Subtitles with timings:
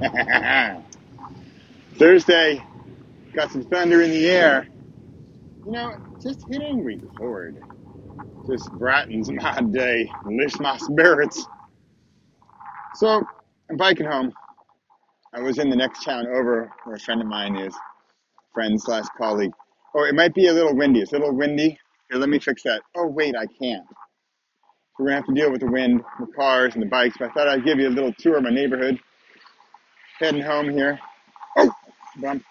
[1.96, 2.62] Thursday,
[3.34, 4.68] got some thunder in the air.
[5.64, 7.62] You know, just hitting record
[8.46, 11.46] just brightens my day, lifts my spirits.
[12.94, 13.22] So
[13.68, 14.32] I'm biking home.
[15.34, 17.74] I was in the next town over where a friend of mine is,
[18.54, 19.52] friend slash colleague.
[19.94, 21.00] Oh, it might be a little windy.
[21.00, 21.78] It's a little windy.
[22.10, 22.82] Here, let me fix that.
[22.96, 23.86] Oh, wait, I can't.
[23.88, 27.16] So we're gonna have to deal with the wind, the cars, and the bikes.
[27.18, 28.98] But I thought I'd give you a little tour of my neighborhood.
[30.18, 30.98] Heading home here.
[31.58, 31.70] Oh,
[32.18, 32.42] bump.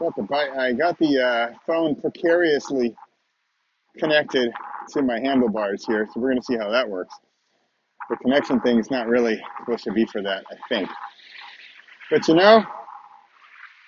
[0.00, 0.50] Got the bike.
[0.50, 2.96] I got the uh, phone precariously
[3.98, 4.50] connected
[4.90, 7.14] to my handlebars here, so we're gonna see how that works.
[8.10, 10.88] The connection thing is not really supposed to be for that, I think.
[12.10, 12.64] But you know,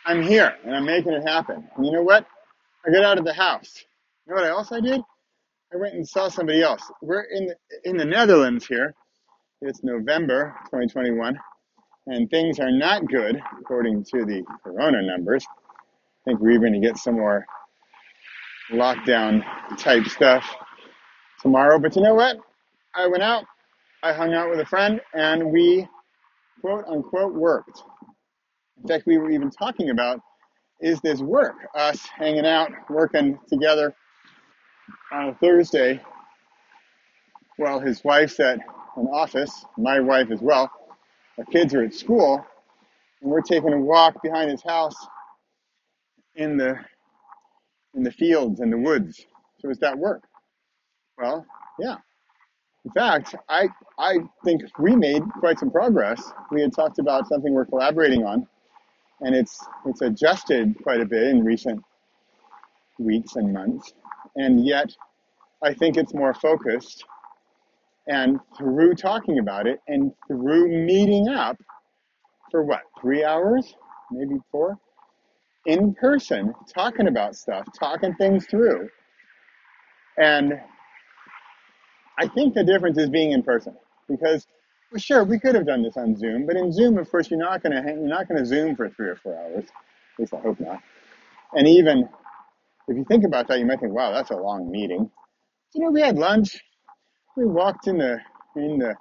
[0.07, 1.69] I'm here and I'm making it happen.
[1.77, 2.27] And you know what?
[2.87, 3.85] I got out of the house.
[4.27, 5.01] You know what else I did?
[5.73, 6.83] I went and saw somebody else.
[7.03, 8.95] We're in the, in the Netherlands here.
[9.63, 11.39] It's November 2021,
[12.07, 15.45] and things are not good according to the corona numbers.
[15.51, 17.47] I think we're even going to get some more
[18.73, 19.43] lockdown
[19.79, 20.45] type stuff
[21.41, 21.79] tomorrow.
[21.79, 22.37] But you know what?
[22.95, 23.45] I went out,
[24.03, 25.87] I hung out with a friend, and we
[26.61, 27.83] quote unquote worked.
[28.83, 30.21] In fact, we were even talking about
[30.81, 33.95] is this work, us hanging out, working together
[35.13, 36.01] on a Thursday
[37.57, 38.59] while his wife's at
[38.97, 40.71] an office, my wife as well.
[41.39, 42.45] Our kids are at school,
[43.23, 44.97] and we're taking a walk behind his house
[46.37, 46.77] in the
[47.95, 49.27] in the fields and the woods.
[49.61, 50.25] So is that work?
[51.19, 51.47] Well,
[51.79, 51.97] yeah.
[52.85, 53.69] In fact, I
[53.99, 56.33] I think we made quite some progress.
[56.51, 58.47] We had talked about something we're collaborating on,
[59.21, 61.83] and it's it's adjusted quite a bit in recent
[62.99, 63.93] weeks and months,
[64.37, 64.91] and yet
[65.63, 67.05] I think it's more focused.
[68.07, 71.57] And through talking about it and through meeting up
[72.51, 73.75] for what three hours,
[74.11, 74.79] maybe four,
[75.67, 78.89] in person, talking about stuff, talking things through,
[80.19, 80.61] and
[82.19, 83.75] I think the difference is being in person
[84.09, 84.47] because
[84.93, 87.41] well, sure we could have done this on Zoom, but in Zoom, of course, you're
[87.41, 89.65] not going to you're not going to Zoom for three or four hours.
[89.65, 90.81] At least I hope not.
[91.55, 92.09] And even
[92.89, 95.11] if you think about that, you might think, wow, that's a long meeting.
[95.75, 96.61] You know, we had lunch.
[97.37, 98.19] We walked in the
[98.57, 98.95] in the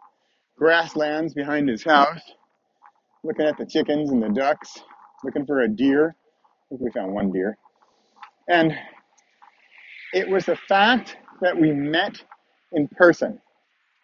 [0.57, 2.21] grasslands behind his house,
[3.23, 4.79] looking at the chickens and the ducks,
[5.23, 6.15] looking for a deer.
[6.17, 7.57] I think we found one deer.
[8.49, 8.75] And
[10.13, 12.23] it was the fact that we met
[12.71, 13.39] in person,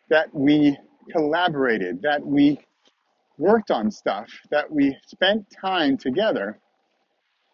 [0.10, 0.78] that we
[1.12, 2.60] collaborated, that we
[3.40, 6.60] worked on stuff, that we spent time together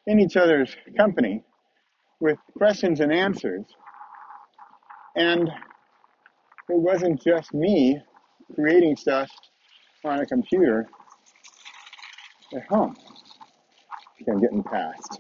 [0.08, 1.44] in each other's company
[2.20, 3.66] with questions and answers.
[5.16, 5.50] And
[6.70, 8.02] it wasn't just me
[8.56, 9.30] creating stuff
[10.04, 10.88] on a computer
[12.56, 12.96] at home.
[14.22, 15.20] Okay, I'm getting past.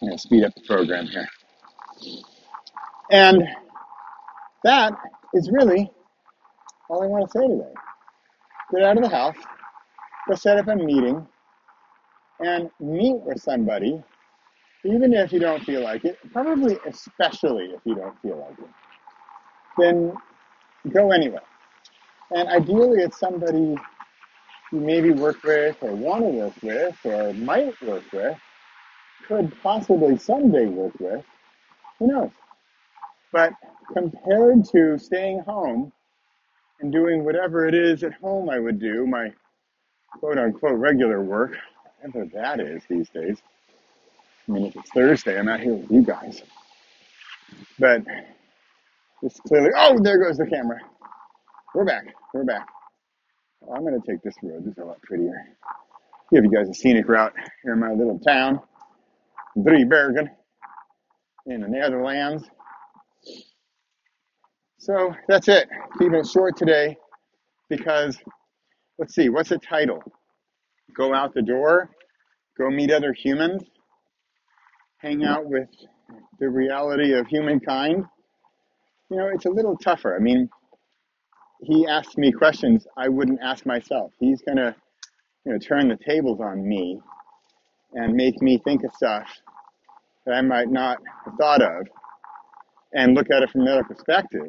[0.00, 1.28] I'm going to speed up the program here.
[3.10, 3.42] And
[4.64, 4.92] that
[5.34, 5.90] is really
[6.88, 7.74] all I want to say today.
[8.72, 9.36] Get out of the house,
[10.28, 11.26] go set up a meeting,
[12.40, 14.02] and meet with somebody,
[14.84, 18.68] even if you don't feel like it, probably especially if you don't feel like it,
[19.78, 20.12] then
[20.92, 21.40] go anyway.
[22.30, 23.76] And ideally, it's somebody
[24.72, 28.36] you maybe work with, or want to work with, or might work with,
[29.26, 31.24] could possibly someday work with.
[31.98, 32.30] Who knows?
[33.32, 33.52] But
[33.92, 35.92] compared to staying home
[36.80, 39.32] and doing whatever it is at home I would do, my
[40.18, 41.56] quote unquote regular work,
[42.00, 43.38] whatever that is these days.
[44.48, 46.42] I mean, if it's Thursday, I'm out here with you guys.
[47.78, 48.02] But
[49.22, 50.78] this clearly, oh, there goes the camera.
[51.74, 52.06] We're back.
[52.32, 52.66] We're back.
[53.66, 54.64] Oh, I'm going to take this road.
[54.64, 55.34] This is a lot prettier.
[56.32, 58.60] Give you guys a scenic route here in my little town,
[59.56, 60.28] Driebergen,
[61.46, 62.44] in the Netherlands.
[64.78, 65.68] So that's it.
[65.98, 66.96] Keeping it short today
[67.68, 68.18] because
[68.98, 70.02] let's see, what's the title?
[70.94, 71.90] Go out the door,
[72.56, 73.62] go meet other humans,
[74.98, 75.68] hang out with
[76.40, 78.04] the reality of humankind.
[79.10, 80.14] You know, it's a little tougher.
[80.14, 80.50] I mean,
[81.60, 84.12] he asks me questions I wouldn't ask myself.
[84.20, 84.76] He's gonna,
[85.44, 87.00] you know, turn the tables on me
[87.94, 89.28] and make me think of stuff
[90.26, 91.88] that I might not have thought of
[92.94, 94.48] and look at it from another perspective.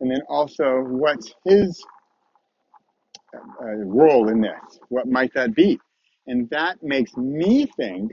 [0.00, 1.84] And then also, what's his
[3.34, 4.78] uh, role in this?
[4.88, 5.80] What might that be?
[6.26, 8.12] And that makes me think,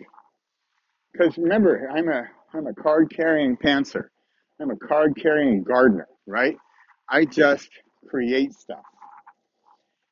[1.12, 4.06] because remember, I'm a I'm a card carrying pantser.
[4.62, 6.57] I'm a card carrying gardener, right?
[7.10, 7.69] I just
[8.10, 8.84] create stuff.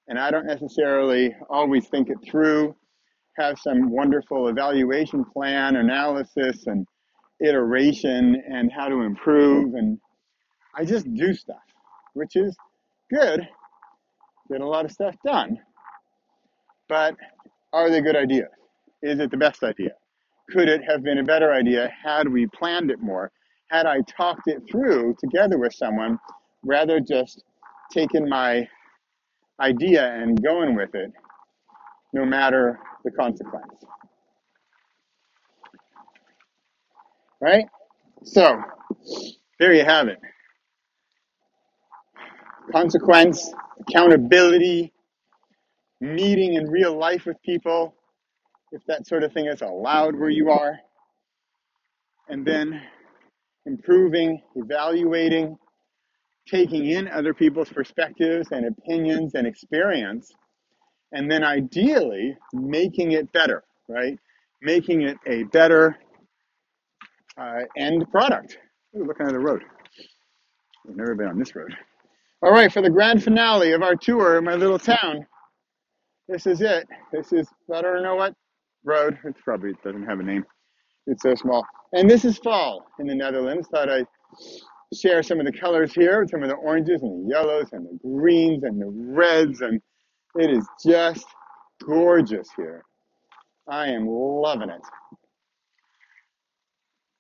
[0.08, 2.76] and I don't necessarily always think it through,
[3.38, 6.88] have some wonderful evaluation plan, analysis, and
[7.42, 9.76] iteration, and how to improve.
[9.76, 10.00] And
[10.76, 11.64] I just do stuff,
[12.14, 12.56] which is
[13.12, 13.48] good,
[14.52, 15.60] get a lot of stuff done.
[16.90, 17.16] But
[17.74, 18.50] are they good ideas?
[19.04, 19.92] Is it the best idea?
[20.52, 23.32] Could it have been a better idea had we planned it more?
[23.74, 26.20] Had I talked it through together with someone
[26.64, 27.44] rather just
[27.92, 28.68] taking my
[29.60, 31.12] idea and going with it,
[32.14, 33.84] no matter the consequence?
[37.42, 37.66] Right?
[38.24, 38.62] So,
[39.60, 40.20] there you have it.
[42.72, 44.94] Consequence, accountability,
[46.00, 47.96] meeting in real life with people,
[48.72, 50.78] if that sort of thing is allowed where you are,
[52.30, 52.80] and then
[53.66, 55.58] improving, evaluating,
[56.48, 60.32] taking in other people's perspectives and opinions and experience,
[61.14, 64.18] and then ideally making it better, right?
[64.62, 65.98] Making it a better
[67.38, 68.58] uh, end product.
[68.98, 69.64] Ooh, looking at the road.
[70.90, 71.76] I've never been on this road.
[72.44, 75.26] All right, for the grand finale of our tour, in my little town,
[76.28, 76.88] this is it.
[77.12, 78.36] This is, I don't know what
[78.84, 79.18] road.
[79.26, 80.46] It probably doesn't have a name.
[81.08, 81.66] It's so small.
[81.94, 83.68] And this is fall in the Netherlands.
[83.68, 84.08] Thought I'd
[84.94, 88.00] share some of the colors here, some of the oranges and the yellows and the
[88.04, 89.62] greens and the reds.
[89.62, 89.82] And
[90.36, 91.26] it is just
[91.86, 92.84] gorgeous here.
[93.68, 94.82] I am loving it.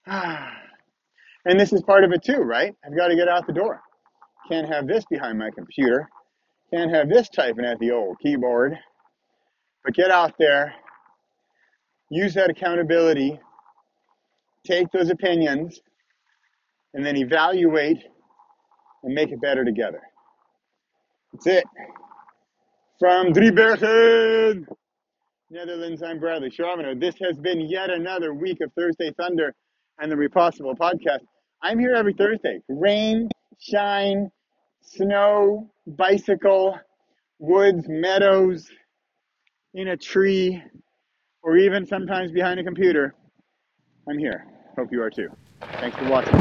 [1.45, 2.73] And this is part of it too, right?
[2.85, 3.81] I've got to get out the door.
[4.47, 6.09] Can't have this behind my computer.
[6.73, 8.79] Can't have this typing at the old keyboard.
[9.83, 10.73] But get out there,
[12.09, 13.41] use that accountability,
[14.65, 15.79] take those opinions,
[16.93, 17.97] and then evaluate
[19.03, 20.01] and make it better together.
[21.33, 21.63] That's it.
[22.99, 24.65] From Driebergen,
[25.49, 26.95] Netherlands, I'm Bradley Charbonneau.
[26.95, 29.53] This has been yet another week of Thursday Thunder
[29.99, 31.19] and the Repossible podcast.
[31.61, 32.59] I'm here every Thursday.
[32.69, 33.29] Rain,
[33.59, 34.31] shine,
[34.81, 36.79] snow, bicycle,
[37.39, 38.69] woods, meadows,
[39.73, 40.61] in a tree,
[41.41, 43.15] or even sometimes behind a computer.
[44.07, 44.45] I'm here.
[44.77, 45.29] Hope you are too.
[45.79, 46.35] Thanks for watching.